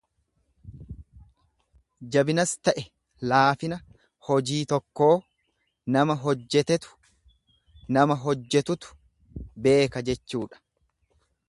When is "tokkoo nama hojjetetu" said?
4.73-6.99